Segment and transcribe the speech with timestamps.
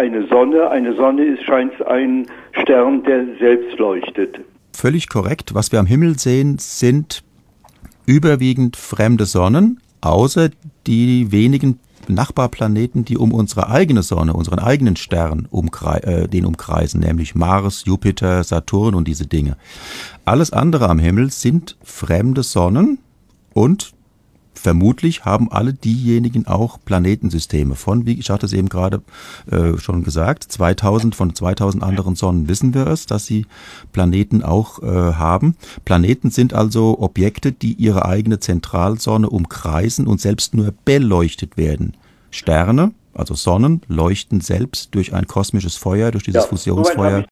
[0.00, 0.70] eine Sonne.
[0.70, 2.26] Eine Sonne ist scheint ein
[2.62, 4.40] Stern, der selbst leuchtet.
[4.72, 5.54] Völlig korrekt.
[5.54, 7.22] Was wir am Himmel sehen, sind
[8.06, 10.48] überwiegend fremde Sonnen, außer
[10.86, 17.00] die wenigen Nachbarplaneten, die um unsere eigene Sonne, unseren eigenen Stern umkre äh, den umkreisen,
[17.00, 19.56] nämlich Mars, Jupiter, Saturn und diese Dinge.
[20.24, 22.98] Alles andere am Himmel sind fremde Sonnen
[23.52, 23.92] und
[24.60, 29.02] vermutlich haben alle diejenigen auch Planetensysteme von, wie ich hatte es eben gerade
[29.50, 33.46] äh, schon gesagt, 2000 von 2000 anderen Sonnen wissen wir es, dass sie
[33.92, 35.56] Planeten auch äh, haben.
[35.84, 41.96] Planeten sind also Objekte, die ihre eigene Zentralsonne umkreisen und selbst nur beleuchtet werden.
[42.30, 47.24] Sterne, also Sonnen, leuchten selbst durch ein kosmisches Feuer, durch dieses ja, Fusionsfeuer